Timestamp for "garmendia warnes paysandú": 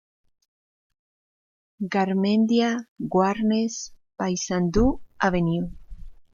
1.97-4.91